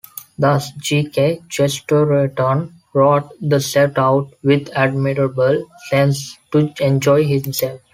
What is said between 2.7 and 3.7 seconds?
wrote: The